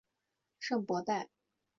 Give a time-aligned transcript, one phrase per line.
[0.57, 1.29] 圣博代。